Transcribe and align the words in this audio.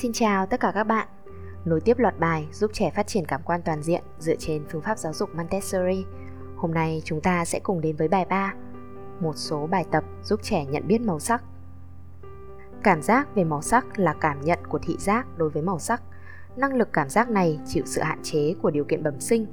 Xin 0.00 0.12
chào 0.12 0.46
tất 0.46 0.60
cả 0.60 0.72
các 0.74 0.84
bạn. 0.84 1.08
Nối 1.64 1.80
tiếp 1.80 1.98
loạt 1.98 2.18
bài 2.18 2.48
giúp 2.52 2.70
trẻ 2.74 2.90
phát 2.94 3.06
triển 3.06 3.24
cảm 3.24 3.42
quan 3.44 3.62
toàn 3.62 3.82
diện 3.82 4.02
dựa 4.18 4.34
trên 4.38 4.64
phương 4.68 4.82
pháp 4.82 4.98
giáo 4.98 5.12
dục 5.12 5.34
Montessori. 5.34 6.04
Hôm 6.56 6.74
nay 6.74 7.02
chúng 7.04 7.20
ta 7.20 7.44
sẽ 7.44 7.60
cùng 7.62 7.80
đến 7.80 7.96
với 7.96 8.08
bài 8.08 8.24
3, 8.24 8.54
một 9.20 9.36
số 9.36 9.66
bài 9.66 9.84
tập 9.90 10.04
giúp 10.22 10.40
trẻ 10.42 10.64
nhận 10.64 10.86
biết 10.86 11.00
màu 11.00 11.18
sắc. 11.18 11.44
Cảm 12.82 13.02
giác 13.02 13.34
về 13.34 13.44
màu 13.44 13.62
sắc 13.62 13.98
là 13.98 14.14
cảm 14.20 14.40
nhận 14.40 14.58
của 14.68 14.78
thị 14.78 14.96
giác 14.98 15.26
đối 15.36 15.50
với 15.50 15.62
màu 15.62 15.78
sắc. 15.78 16.02
Năng 16.56 16.74
lực 16.74 16.92
cảm 16.92 17.08
giác 17.08 17.30
này 17.30 17.60
chịu 17.66 17.82
sự 17.86 18.02
hạn 18.02 18.18
chế 18.22 18.54
của 18.62 18.70
điều 18.70 18.84
kiện 18.84 19.02
bẩm 19.02 19.20
sinh. 19.20 19.46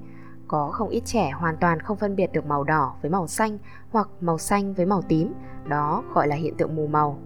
Có 0.47 0.69
không 0.71 0.89
ít 0.89 1.01
trẻ 1.05 1.31
hoàn 1.31 1.57
toàn 1.57 1.79
không 1.79 1.97
phân 1.97 2.15
biệt 2.15 2.31
được 2.33 2.45
màu 2.45 2.63
đỏ 2.63 2.95
với 3.01 3.11
màu 3.11 3.27
xanh 3.27 3.57
hoặc 3.89 4.09
màu 4.21 4.37
xanh 4.37 4.73
với 4.73 4.85
màu 4.85 5.01
tím, 5.01 5.33
đó 5.67 6.03
gọi 6.13 6.27
là 6.27 6.35
hiện 6.35 6.57
tượng 6.57 6.75
mù 6.75 6.87
màu 6.87 7.19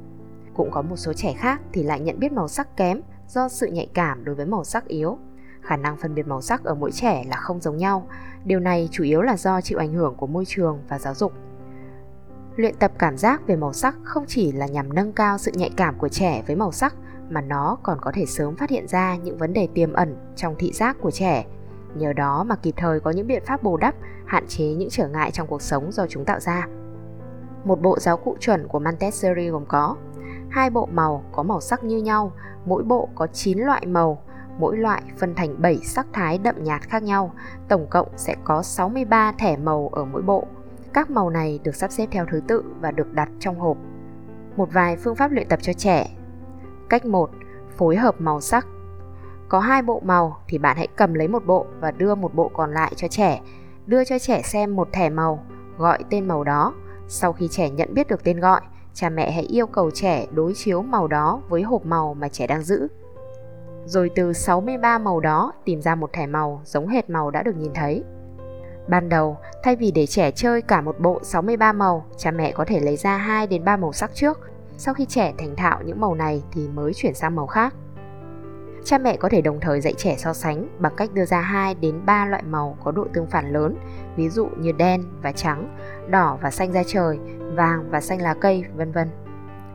cũng 0.59 0.71
có 0.71 0.81
một 0.81 0.95
số 0.95 1.13
trẻ 1.13 1.33
khác 1.33 1.61
thì 1.73 1.83
lại 1.83 1.99
nhận 1.99 2.19
biết 2.19 2.31
màu 2.31 2.47
sắc 2.47 2.77
kém 2.77 3.01
do 3.27 3.49
sự 3.49 3.67
nhạy 3.67 3.87
cảm 3.93 4.23
đối 4.23 4.36
với 4.36 4.45
màu 4.45 4.63
sắc 4.63 4.87
yếu. 4.87 5.17
Khả 5.61 5.77
năng 5.77 5.97
phân 5.97 6.15
biệt 6.15 6.27
màu 6.27 6.41
sắc 6.41 6.63
ở 6.63 6.75
mỗi 6.75 6.91
trẻ 6.91 7.23
là 7.29 7.36
không 7.36 7.61
giống 7.61 7.77
nhau. 7.77 8.07
Điều 8.45 8.59
này 8.59 8.89
chủ 8.91 9.03
yếu 9.03 9.21
là 9.21 9.37
do 9.37 9.61
chịu 9.61 9.79
ảnh 9.79 9.93
hưởng 9.93 10.15
của 10.15 10.27
môi 10.27 10.45
trường 10.45 10.79
và 10.89 11.00
giáo 11.00 11.14
dục. 11.14 11.33
Luyện 12.55 12.75
tập 12.75 12.91
cảm 13.00 13.17
giác 13.17 13.47
về 13.47 13.55
màu 13.55 13.73
sắc 13.73 13.95
không 14.03 14.25
chỉ 14.27 14.51
là 14.51 14.67
nhằm 14.67 14.93
nâng 14.93 15.14
cao 15.14 15.37
sự 15.37 15.51
nhạy 15.55 15.69
cảm 15.77 15.97
của 15.97 16.09
trẻ 16.09 16.43
với 16.47 16.55
màu 16.55 16.71
sắc 16.71 16.95
mà 17.29 17.41
nó 17.41 17.78
còn 17.83 17.97
có 18.01 18.11
thể 18.14 18.25
sớm 18.25 18.55
phát 18.55 18.69
hiện 18.69 18.87
ra 18.87 19.15
những 19.15 19.37
vấn 19.37 19.53
đề 19.53 19.67
tiềm 19.73 19.93
ẩn 19.93 20.15
trong 20.36 20.55
thị 20.59 20.71
giác 20.71 20.97
của 21.01 21.11
trẻ. 21.11 21.45
Nhờ 21.95 22.14
đó 22.14 22.43
mà 22.43 22.55
kịp 22.55 22.73
thời 22.78 23.00
có 23.00 23.11
những 23.11 23.28
biện 23.28 23.43
pháp 23.45 23.64
bù 23.64 23.78
đắp, 23.78 23.95
hạn 24.25 24.47
chế 24.47 24.65
những 24.65 24.89
trở 24.89 25.07
ngại 25.07 25.31
trong 25.31 25.47
cuộc 25.47 25.61
sống 25.61 25.91
do 25.91 26.07
chúng 26.07 26.25
tạo 26.25 26.39
ra. 26.39 26.67
Một 27.64 27.81
bộ 27.81 28.00
giáo 28.00 28.17
cụ 28.17 28.36
chuẩn 28.39 28.67
của 28.67 28.79
Montessori 28.79 29.47
gồm 29.47 29.65
có 29.65 29.95
hai 30.49 30.69
bộ 30.69 30.85
màu 30.91 31.23
có 31.31 31.43
màu 31.43 31.61
sắc 31.61 31.83
như 31.83 31.97
nhau, 31.97 32.31
mỗi 32.66 32.83
bộ 32.83 33.09
có 33.16 33.27
9 33.27 33.59
loại 33.59 33.85
màu, 33.85 34.23
mỗi 34.59 34.77
loại 34.77 35.02
phân 35.17 35.35
thành 35.35 35.61
7 35.61 35.77
sắc 35.77 36.08
thái 36.13 36.38
đậm 36.38 36.64
nhạt 36.64 36.81
khác 36.81 37.03
nhau, 37.03 37.33
tổng 37.67 37.88
cộng 37.89 38.08
sẽ 38.17 38.36
có 38.44 38.61
63 38.61 39.31
thẻ 39.31 39.58
màu 39.58 39.89
ở 39.94 40.06
mỗi 40.06 40.22
bộ. 40.22 40.47
Các 40.94 41.09
màu 41.09 41.30
này 41.30 41.59
được 41.64 41.75
sắp 41.75 41.91
xếp 41.91 42.08
theo 42.11 42.25
thứ 42.31 42.41
tự 42.47 42.64
và 42.81 42.91
được 42.91 43.14
đặt 43.14 43.30
trong 43.39 43.59
hộp. 43.59 43.78
Một 44.56 44.69
vài 44.73 44.97
phương 44.97 45.16
pháp 45.16 45.31
luyện 45.31 45.47
tập 45.47 45.59
cho 45.61 45.73
trẻ. 45.73 46.08
Cách 46.89 47.06
1. 47.06 47.30
Phối 47.78 47.95
hợp 47.95 48.16
màu 48.22 48.41
sắc. 48.41 48.67
Có 49.50 49.59
hai 49.59 49.81
bộ 49.81 50.02
màu 50.06 50.38
thì 50.47 50.58
bạn 50.58 50.78
hãy 50.78 50.88
cầm 50.95 51.13
lấy 51.13 51.28
một 51.28 51.45
bộ 51.45 51.66
và 51.80 51.91
đưa 51.91 52.16
một 52.16 52.36
bộ 52.36 52.52
còn 52.53 52.73
lại 52.73 52.94
cho 52.95 53.08
trẻ. 53.08 53.41
Đưa 53.86 54.06
cho 54.06 54.19
trẻ 54.19 54.41
xem 54.41 54.75
một 54.75 54.88
thẻ 54.91 55.09
màu, 55.09 55.44
gọi 55.78 56.00
tên 56.09 56.28
màu 56.28 56.44
đó. 56.44 56.73
Sau 57.08 57.34
khi 57.34 57.47
trẻ 57.47 57.69
nhận 57.69 57.94
biết 57.94 58.08
được 58.08 58.23
tên 58.23 58.39
gọi, 58.39 58.61
cha 59.00 59.09
mẹ 59.09 59.31
hãy 59.31 59.44
yêu 59.44 59.67
cầu 59.67 59.92
trẻ 59.92 60.25
đối 60.31 60.53
chiếu 60.53 60.81
màu 60.81 61.08
đó 61.08 61.42
với 61.50 61.61
hộp 61.61 61.86
màu 61.86 62.14
mà 62.14 62.30
trẻ 62.30 62.47
đang 62.47 62.61
giữ. 62.61 62.88
Rồi 63.86 64.11
từ 64.16 64.33
63 64.33 64.97
màu 64.97 65.19
đó 65.19 65.53
tìm 65.66 65.81
ra 65.81 65.95
một 65.95 66.14
thẻ 66.14 66.28
màu 66.28 66.61
giống 66.66 66.88
hệt 66.88 67.09
màu 67.09 67.31
đã 67.31 67.44
được 67.44 67.58
nhìn 67.58 67.72
thấy. 67.73 68.03
Ban 68.88 69.09
đầu, 69.09 69.38
thay 69.64 69.75
vì 69.75 69.91
để 69.91 70.06
trẻ 70.06 70.31
chơi 70.31 70.61
cả 70.61 70.81
một 70.81 71.00
bộ 71.00 71.19
63 71.23 71.73
màu, 71.73 72.06
cha 72.17 72.31
mẹ 72.31 72.52
có 72.52 72.66
thể 72.66 72.80
lấy 72.80 72.97
ra 72.97 73.17
2 73.17 73.47
đến 73.47 73.66
3 73.66 73.78
màu 73.78 73.94
sắc 73.94 74.11
trước. 74.14 74.39
Sau 74.78 74.94
khi 74.94 75.06
trẻ 75.06 75.34
thành 75.38 75.56
thạo 75.56 75.80
những 75.86 76.02
màu 76.02 76.16
này 76.16 76.44
thì 76.52 76.67
mới 76.67 76.94
chuyển 76.94 77.13
sang 77.13 77.36
màu 77.36 77.47
khác. 77.47 77.73
Cha 78.84 78.97
mẹ 78.97 79.17
có 79.17 79.30
thể 79.30 79.41
đồng 79.41 79.59
thời 79.59 79.81
dạy 79.81 79.94
trẻ 79.94 80.16
so 80.17 80.34
sánh 80.34 80.67
bằng 80.80 80.94
cách 80.97 81.13
đưa 81.13 81.25
ra 81.25 81.41
2 81.41 81.75
đến 81.75 82.06
3 82.06 82.25
loại 82.25 82.44
màu 82.44 82.78
có 82.84 82.91
độ 82.91 83.06
tương 83.13 83.28
phản 83.28 83.53
lớn, 83.53 83.75
ví 84.16 84.30
dụ 84.30 84.47
như 84.58 84.72
đen 84.72 85.03
và 85.22 85.31
trắng, 85.31 85.78
đỏ 86.09 86.38
và 86.41 86.52
xanh 86.52 86.73
da 86.73 86.84
trời, 86.88 87.19
vàng 87.60 87.90
và 87.92 88.02
xanh 88.02 88.22
lá 88.22 88.34
cây, 88.34 88.64
vân 88.76 88.92
vân. 88.92 89.08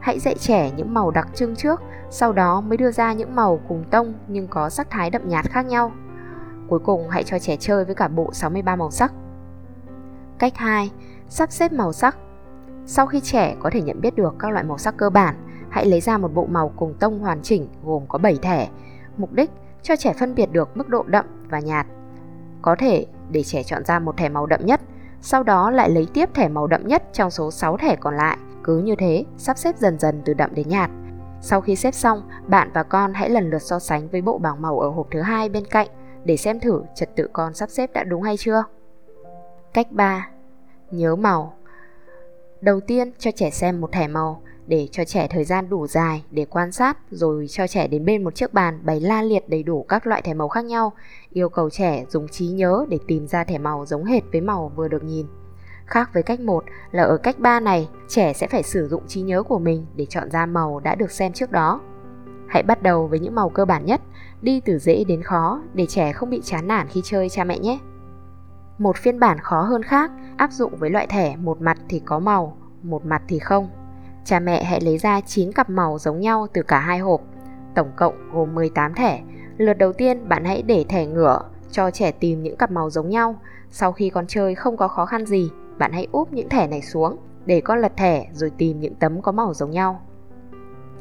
Hãy 0.00 0.18
dạy 0.18 0.34
trẻ 0.38 0.70
những 0.76 0.94
màu 0.94 1.10
đặc 1.10 1.28
trưng 1.34 1.56
trước, 1.56 1.80
sau 2.10 2.32
đó 2.32 2.60
mới 2.60 2.76
đưa 2.76 2.90
ra 2.90 3.12
những 3.12 3.34
màu 3.34 3.60
cùng 3.68 3.84
tông 3.90 4.14
nhưng 4.28 4.48
có 4.48 4.70
sắc 4.70 4.90
thái 4.90 5.10
đậm 5.10 5.28
nhạt 5.28 5.50
khác 5.50 5.66
nhau. 5.66 5.92
Cuối 6.68 6.78
cùng 6.78 7.08
hãy 7.08 7.24
cho 7.24 7.38
trẻ 7.38 7.56
chơi 7.60 7.84
với 7.84 7.94
cả 7.94 8.08
bộ 8.08 8.32
63 8.32 8.76
màu 8.76 8.90
sắc. 8.90 9.12
Cách 10.38 10.56
2. 10.56 10.90
Sắp 11.28 11.52
xếp 11.52 11.72
màu 11.72 11.92
sắc. 11.92 12.16
Sau 12.86 13.06
khi 13.06 13.20
trẻ 13.20 13.56
có 13.60 13.70
thể 13.70 13.82
nhận 13.82 14.00
biết 14.00 14.16
được 14.16 14.34
các 14.38 14.50
loại 14.50 14.64
màu 14.64 14.78
sắc 14.78 14.96
cơ 14.96 15.10
bản, 15.10 15.34
hãy 15.70 15.86
lấy 15.86 16.00
ra 16.00 16.18
một 16.18 16.34
bộ 16.34 16.46
màu 16.46 16.72
cùng 16.76 16.94
tông 16.94 17.18
hoàn 17.18 17.42
chỉnh 17.42 17.68
gồm 17.84 18.06
có 18.08 18.18
7 18.18 18.38
thẻ. 18.42 18.68
Mục 19.16 19.32
đích 19.32 19.50
cho 19.82 19.96
trẻ 19.96 20.12
phân 20.18 20.34
biệt 20.34 20.52
được 20.52 20.76
mức 20.76 20.88
độ 20.88 21.04
đậm 21.06 21.24
và 21.50 21.60
nhạt. 21.60 21.86
Có 22.62 22.76
thể 22.78 23.06
để 23.30 23.42
trẻ 23.42 23.62
chọn 23.62 23.84
ra 23.84 23.98
một 23.98 24.16
thẻ 24.16 24.28
màu 24.28 24.46
đậm 24.46 24.66
nhất, 24.66 24.80
sau 25.26 25.42
đó 25.42 25.70
lại 25.70 25.90
lấy 25.90 26.06
tiếp 26.14 26.34
thẻ 26.34 26.48
màu 26.48 26.66
đậm 26.66 26.86
nhất 26.86 27.02
trong 27.12 27.30
số 27.30 27.50
6 27.50 27.76
thẻ 27.76 27.96
còn 27.96 28.16
lại. 28.16 28.38
Cứ 28.64 28.78
như 28.78 28.94
thế, 28.98 29.24
sắp 29.36 29.58
xếp 29.58 29.76
dần 29.78 29.98
dần 29.98 30.22
từ 30.24 30.34
đậm 30.34 30.54
đến 30.54 30.68
nhạt. 30.68 30.90
Sau 31.40 31.60
khi 31.60 31.76
xếp 31.76 31.94
xong, 31.94 32.22
bạn 32.46 32.70
và 32.74 32.82
con 32.82 33.14
hãy 33.14 33.30
lần 33.30 33.50
lượt 33.50 33.58
so 33.58 33.78
sánh 33.78 34.08
với 34.08 34.20
bộ 34.20 34.38
bảng 34.38 34.62
màu 34.62 34.80
ở 34.80 34.88
hộp 34.88 35.06
thứ 35.10 35.20
hai 35.20 35.48
bên 35.48 35.64
cạnh 35.66 35.88
để 36.24 36.36
xem 36.36 36.60
thử 36.60 36.82
trật 36.94 37.16
tự 37.16 37.28
con 37.32 37.54
sắp 37.54 37.70
xếp 37.70 37.92
đã 37.92 38.04
đúng 38.04 38.22
hay 38.22 38.36
chưa. 38.36 38.64
Cách 39.72 39.92
3. 39.92 40.28
Nhớ 40.90 41.16
màu. 41.16 41.54
Đầu 42.60 42.80
tiên 42.80 43.12
cho 43.18 43.30
trẻ 43.30 43.50
xem 43.50 43.80
một 43.80 43.92
thẻ 43.92 44.08
màu 44.08 44.42
để 44.66 44.88
cho 44.92 45.04
trẻ 45.04 45.26
thời 45.30 45.44
gian 45.44 45.68
đủ 45.68 45.86
dài 45.86 46.24
để 46.30 46.44
quan 46.44 46.72
sát 46.72 46.98
rồi 47.10 47.46
cho 47.48 47.66
trẻ 47.66 47.86
đến 47.86 48.04
bên 48.04 48.24
một 48.24 48.34
chiếc 48.34 48.54
bàn 48.54 48.80
bày 48.84 49.00
la 49.00 49.22
liệt 49.22 49.48
đầy 49.48 49.62
đủ 49.62 49.82
các 49.88 50.06
loại 50.06 50.22
thẻ 50.22 50.34
màu 50.34 50.48
khác 50.48 50.64
nhau, 50.64 50.92
yêu 51.30 51.48
cầu 51.48 51.70
trẻ 51.70 52.04
dùng 52.08 52.28
trí 52.28 52.46
nhớ 52.46 52.86
để 52.88 52.98
tìm 53.06 53.26
ra 53.26 53.44
thẻ 53.44 53.58
màu 53.58 53.86
giống 53.86 54.04
hệt 54.04 54.22
với 54.32 54.40
màu 54.40 54.72
vừa 54.76 54.88
được 54.88 55.04
nhìn. 55.04 55.26
Khác 55.86 56.10
với 56.14 56.22
cách 56.22 56.40
1 56.40 56.64
là 56.90 57.02
ở 57.02 57.16
cách 57.16 57.38
3 57.38 57.60
này, 57.60 57.88
trẻ 58.08 58.32
sẽ 58.32 58.46
phải 58.46 58.62
sử 58.62 58.88
dụng 58.88 59.02
trí 59.06 59.20
nhớ 59.20 59.42
của 59.42 59.58
mình 59.58 59.86
để 59.96 60.06
chọn 60.06 60.30
ra 60.30 60.46
màu 60.46 60.80
đã 60.80 60.94
được 60.94 61.10
xem 61.10 61.32
trước 61.32 61.52
đó. 61.52 61.80
Hãy 62.48 62.62
bắt 62.62 62.82
đầu 62.82 63.06
với 63.06 63.18
những 63.18 63.34
màu 63.34 63.48
cơ 63.48 63.64
bản 63.64 63.86
nhất, 63.86 64.00
đi 64.42 64.60
từ 64.60 64.78
dễ 64.78 65.04
đến 65.04 65.22
khó 65.22 65.62
để 65.74 65.86
trẻ 65.86 66.12
không 66.12 66.30
bị 66.30 66.40
chán 66.44 66.68
nản 66.68 66.88
khi 66.88 67.00
chơi 67.04 67.28
cha 67.28 67.44
mẹ 67.44 67.58
nhé. 67.58 67.78
Một 68.78 68.96
phiên 68.96 69.20
bản 69.20 69.38
khó 69.40 69.62
hơn 69.62 69.82
khác 69.82 70.10
áp 70.36 70.52
dụng 70.52 70.76
với 70.76 70.90
loại 70.90 71.06
thẻ 71.06 71.36
một 71.36 71.60
mặt 71.60 71.78
thì 71.88 72.02
có 72.04 72.18
màu, 72.18 72.56
một 72.82 73.06
mặt 73.06 73.22
thì 73.28 73.38
không. 73.38 73.68
Cha 74.24 74.40
mẹ 74.40 74.64
hãy 74.64 74.80
lấy 74.80 74.98
ra 74.98 75.20
9 75.20 75.52
cặp 75.52 75.70
màu 75.70 75.98
giống 75.98 76.20
nhau 76.20 76.46
từ 76.52 76.62
cả 76.62 76.78
hai 76.78 76.98
hộp, 76.98 77.20
tổng 77.74 77.92
cộng 77.96 78.14
gồm 78.32 78.54
18 78.54 78.94
thẻ. 78.94 79.20
Lượt 79.56 79.74
đầu 79.74 79.92
tiên 79.92 80.28
bạn 80.28 80.44
hãy 80.44 80.62
để 80.62 80.84
thẻ 80.88 81.06
ngửa 81.06 81.40
cho 81.70 81.90
trẻ 81.90 82.12
tìm 82.12 82.42
những 82.42 82.56
cặp 82.56 82.70
màu 82.70 82.90
giống 82.90 83.08
nhau. 83.08 83.40
Sau 83.70 83.92
khi 83.92 84.10
con 84.10 84.26
chơi 84.26 84.54
không 84.54 84.76
có 84.76 84.88
khó 84.88 85.06
khăn 85.06 85.26
gì, 85.26 85.50
bạn 85.78 85.92
hãy 85.92 86.06
úp 86.12 86.32
những 86.32 86.48
thẻ 86.48 86.66
này 86.66 86.82
xuống 86.82 87.16
để 87.46 87.60
con 87.60 87.78
lật 87.78 87.96
thẻ 87.96 88.26
rồi 88.32 88.50
tìm 88.58 88.80
những 88.80 88.94
tấm 88.94 89.22
có 89.22 89.32
màu 89.32 89.54
giống 89.54 89.70
nhau. 89.70 90.00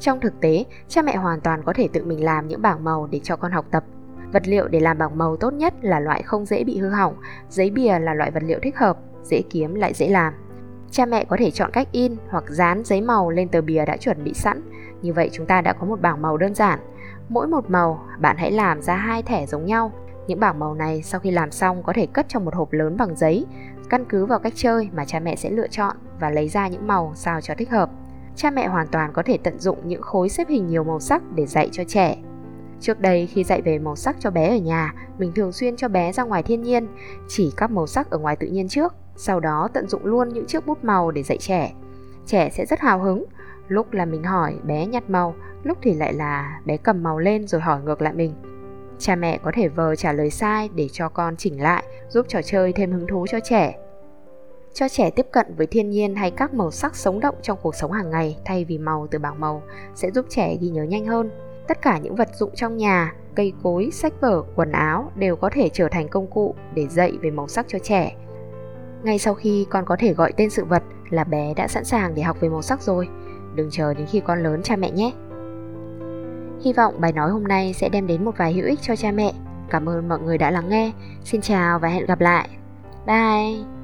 Trong 0.00 0.20
thực 0.20 0.40
tế, 0.40 0.64
cha 0.88 1.02
mẹ 1.02 1.16
hoàn 1.16 1.40
toàn 1.40 1.62
có 1.62 1.72
thể 1.72 1.88
tự 1.92 2.04
mình 2.04 2.24
làm 2.24 2.48
những 2.48 2.62
bảng 2.62 2.84
màu 2.84 3.06
để 3.06 3.20
cho 3.22 3.36
con 3.36 3.52
học 3.52 3.66
tập. 3.70 3.84
Vật 4.32 4.48
liệu 4.48 4.68
để 4.68 4.80
làm 4.80 4.98
bảng 4.98 5.18
màu 5.18 5.36
tốt 5.36 5.54
nhất 5.54 5.74
là 5.80 6.00
loại 6.00 6.22
không 6.22 6.46
dễ 6.46 6.64
bị 6.64 6.78
hư 6.78 6.88
hỏng, 6.88 7.14
giấy 7.48 7.70
bìa 7.70 7.98
là 7.98 8.14
loại 8.14 8.30
vật 8.30 8.42
liệu 8.42 8.58
thích 8.62 8.78
hợp, 8.78 8.98
dễ 9.22 9.42
kiếm 9.50 9.74
lại 9.74 9.94
dễ 9.94 10.08
làm. 10.08 10.34
Cha 10.94 11.06
mẹ 11.06 11.24
có 11.24 11.36
thể 11.40 11.50
chọn 11.50 11.70
cách 11.72 11.88
in 11.92 12.16
hoặc 12.30 12.44
dán 12.48 12.84
giấy 12.84 13.00
màu 13.00 13.30
lên 13.30 13.48
tờ 13.48 13.60
bìa 13.60 13.84
đã 13.84 13.96
chuẩn 13.96 14.24
bị 14.24 14.34
sẵn. 14.34 14.62
Như 15.02 15.12
vậy 15.12 15.30
chúng 15.32 15.46
ta 15.46 15.60
đã 15.60 15.72
có 15.72 15.86
một 15.86 16.00
bảng 16.00 16.22
màu 16.22 16.36
đơn 16.36 16.54
giản. 16.54 16.78
Mỗi 17.28 17.46
một 17.46 17.70
màu, 17.70 18.04
bạn 18.20 18.36
hãy 18.36 18.52
làm 18.52 18.82
ra 18.82 18.96
hai 18.96 19.22
thẻ 19.22 19.46
giống 19.46 19.66
nhau. 19.66 19.92
Những 20.26 20.40
bảng 20.40 20.58
màu 20.58 20.74
này 20.74 21.02
sau 21.02 21.20
khi 21.20 21.30
làm 21.30 21.50
xong 21.50 21.82
có 21.82 21.92
thể 21.92 22.06
cất 22.06 22.28
trong 22.28 22.44
một 22.44 22.54
hộp 22.54 22.72
lớn 22.72 22.96
bằng 22.96 23.16
giấy, 23.16 23.46
căn 23.90 24.04
cứ 24.08 24.26
vào 24.26 24.38
cách 24.38 24.52
chơi 24.56 24.88
mà 24.96 25.04
cha 25.04 25.20
mẹ 25.20 25.36
sẽ 25.36 25.50
lựa 25.50 25.68
chọn 25.68 25.96
và 26.20 26.30
lấy 26.30 26.48
ra 26.48 26.68
những 26.68 26.86
màu 26.86 27.12
sao 27.14 27.40
cho 27.40 27.54
thích 27.58 27.70
hợp. 27.70 27.90
Cha 28.36 28.50
mẹ 28.50 28.66
hoàn 28.66 28.86
toàn 28.86 29.12
có 29.12 29.22
thể 29.22 29.38
tận 29.38 29.58
dụng 29.58 29.78
những 29.84 30.02
khối 30.02 30.28
xếp 30.28 30.48
hình 30.48 30.66
nhiều 30.66 30.84
màu 30.84 31.00
sắc 31.00 31.22
để 31.34 31.46
dạy 31.46 31.68
cho 31.72 31.84
trẻ. 31.84 32.16
Trước 32.80 33.00
đây 33.00 33.26
khi 33.26 33.44
dạy 33.44 33.62
về 33.62 33.78
màu 33.78 33.96
sắc 33.96 34.16
cho 34.20 34.30
bé 34.30 34.48
ở 34.48 34.58
nhà, 34.58 34.94
mình 35.18 35.32
thường 35.34 35.52
xuyên 35.52 35.76
cho 35.76 35.88
bé 35.88 36.12
ra 36.12 36.22
ngoài 36.22 36.42
thiên 36.42 36.62
nhiên, 36.62 36.86
chỉ 37.28 37.52
các 37.56 37.70
màu 37.70 37.86
sắc 37.86 38.10
ở 38.10 38.18
ngoài 38.18 38.36
tự 38.36 38.46
nhiên 38.46 38.68
trước 38.68 38.94
sau 39.16 39.40
đó 39.40 39.68
tận 39.72 39.88
dụng 39.88 40.06
luôn 40.06 40.28
những 40.28 40.46
chiếc 40.46 40.66
bút 40.66 40.84
màu 40.84 41.10
để 41.10 41.22
dạy 41.22 41.38
trẻ. 41.38 41.72
Trẻ 42.26 42.50
sẽ 42.50 42.66
rất 42.66 42.80
hào 42.80 42.98
hứng, 42.98 43.24
lúc 43.68 43.92
là 43.92 44.04
mình 44.04 44.22
hỏi 44.22 44.54
bé 44.64 44.86
nhặt 44.86 45.10
màu, 45.10 45.34
lúc 45.62 45.78
thì 45.82 45.94
lại 45.94 46.12
là 46.12 46.60
bé 46.64 46.76
cầm 46.76 47.02
màu 47.02 47.18
lên 47.18 47.46
rồi 47.46 47.60
hỏi 47.60 47.80
ngược 47.84 48.02
lại 48.02 48.12
mình. 48.12 48.34
Cha 48.98 49.16
mẹ 49.16 49.38
có 49.38 49.52
thể 49.54 49.68
vờ 49.68 49.96
trả 49.96 50.12
lời 50.12 50.30
sai 50.30 50.68
để 50.74 50.88
cho 50.92 51.08
con 51.08 51.36
chỉnh 51.36 51.62
lại, 51.62 51.84
giúp 52.08 52.26
trò 52.28 52.42
chơi 52.42 52.72
thêm 52.72 52.92
hứng 52.92 53.06
thú 53.06 53.26
cho 53.28 53.40
trẻ. 53.40 53.74
Cho 54.74 54.88
trẻ 54.88 55.10
tiếp 55.10 55.26
cận 55.32 55.54
với 55.56 55.66
thiên 55.66 55.90
nhiên 55.90 56.14
hay 56.14 56.30
các 56.30 56.54
màu 56.54 56.70
sắc 56.70 56.96
sống 56.96 57.20
động 57.20 57.34
trong 57.42 57.58
cuộc 57.62 57.74
sống 57.74 57.92
hàng 57.92 58.10
ngày 58.10 58.36
thay 58.44 58.64
vì 58.64 58.78
màu 58.78 59.06
từ 59.10 59.18
bảng 59.18 59.40
màu 59.40 59.62
sẽ 59.94 60.10
giúp 60.10 60.26
trẻ 60.28 60.56
ghi 60.60 60.68
nhớ 60.68 60.82
nhanh 60.82 61.06
hơn. 61.06 61.30
Tất 61.68 61.82
cả 61.82 61.98
những 61.98 62.16
vật 62.16 62.28
dụng 62.34 62.50
trong 62.54 62.76
nhà, 62.76 63.14
cây 63.34 63.52
cối, 63.62 63.90
sách 63.92 64.12
vở, 64.20 64.42
quần 64.56 64.72
áo 64.72 65.10
đều 65.16 65.36
có 65.36 65.50
thể 65.52 65.68
trở 65.72 65.88
thành 65.88 66.08
công 66.08 66.26
cụ 66.26 66.54
để 66.74 66.86
dạy 66.86 67.12
về 67.22 67.30
màu 67.30 67.48
sắc 67.48 67.66
cho 67.68 67.78
trẻ 67.78 68.16
ngay 69.04 69.18
sau 69.18 69.34
khi 69.34 69.66
con 69.70 69.84
có 69.84 69.96
thể 69.98 70.14
gọi 70.14 70.32
tên 70.36 70.50
sự 70.50 70.64
vật 70.64 70.82
là 71.10 71.24
bé 71.24 71.54
đã 71.54 71.68
sẵn 71.68 71.84
sàng 71.84 72.14
để 72.14 72.22
học 72.22 72.36
về 72.40 72.48
màu 72.48 72.62
sắc 72.62 72.82
rồi. 72.82 73.08
Đừng 73.54 73.70
chờ 73.70 73.94
đến 73.94 74.06
khi 74.06 74.20
con 74.20 74.42
lớn 74.42 74.62
cha 74.62 74.76
mẹ 74.76 74.90
nhé. 74.90 75.12
Hy 76.64 76.72
vọng 76.72 77.00
bài 77.00 77.12
nói 77.12 77.30
hôm 77.30 77.44
nay 77.44 77.72
sẽ 77.72 77.88
đem 77.88 78.06
đến 78.06 78.24
một 78.24 78.36
vài 78.36 78.52
hữu 78.52 78.66
ích 78.66 78.78
cho 78.82 78.96
cha 78.96 79.12
mẹ. 79.12 79.32
Cảm 79.70 79.88
ơn 79.88 80.08
mọi 80.08 80.18
người 80.18 80.38
đã 80.38 80.50
lắng 80.50 80.68
nghe. 80.68 80.92
Xin 81.24 81.40
chào 81.40 81.78
và 81.78 81.88
hẹn 81.88 82.06
gặp 82.06 82.20
lại. 82.20 82.48
Bye! 83.06 83.83